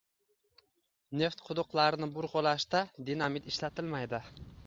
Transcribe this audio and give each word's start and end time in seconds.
Neft 1.21 1.43
quduqlarini 1.49 2.09
burg`ilashda 2.17 2.83
dinamit 3.11 3.53
ishlatilmaydi 3.55 4.25